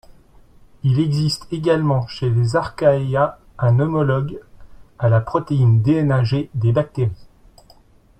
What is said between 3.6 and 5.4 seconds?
homologue à la